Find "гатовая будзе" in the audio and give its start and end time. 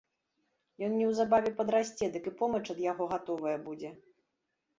3.13-3.89